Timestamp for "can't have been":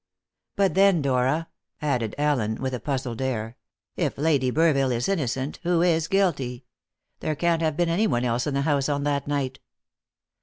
7.35-7.87